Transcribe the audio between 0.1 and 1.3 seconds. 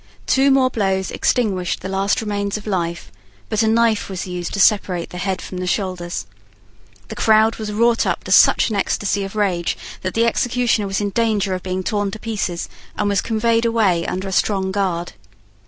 Two more blows